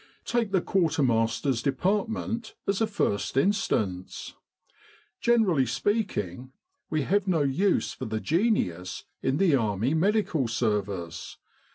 Take 0.25 0.51
the 0.51 0.61
quartermaster's 0.61 1.61
de 1.61 1.71
partment, 1.71 2.55
as 2.65 2.81
a 2.81 2.87
first 2.87 3.37
instance. 3.37 4.33
Generally 5.19 5.67
speaking, 5.67 6.51
we 6.89 7.03
have 7.03 7.27
no 7.27 7.43
use 7.43 7.93
for 7.93 8.05
the 8.05 8.19
genius 8.19 9.03
in 9.21 9.37
the 9.37 9.53
Army 9.55 9.93
Medical 9.93 10.47
Service. 10.47 11.37